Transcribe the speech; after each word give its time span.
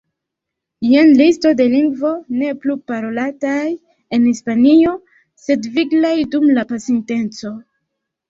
Jen 0.91 1.11
listo 1.17 1.49
de 1.59 1.67
lingvoj 1.73 2.13
ne 2.39 2.47
plu 2.63 2.75
parolataj 2.91 3.67
en 4.17 4.25
Hispanio, 4.31 4.95
sed 5.43 5.67
viglaj 5.77 6.15
dum 6.37 6.49
la 6.59 6.67
pasinteco. 6.73 7.53